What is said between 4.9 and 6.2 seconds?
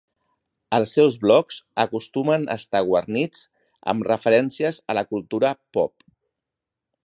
a la cultura pop.